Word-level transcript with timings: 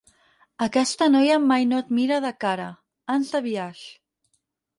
Aquesta 0.65 1.07
noia 1.15 1.35
mai 1.43 1.67
no 1.73 1.81
et 1.83 1.91
mira 1.99 2.17
de 2.25 2.33
cara, 2.45 2.67
ans 3.19 3.31
de 3.37 3.43
biaix. 3.49 3.87